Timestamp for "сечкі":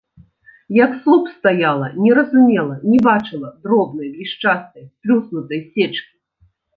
5.77-6.11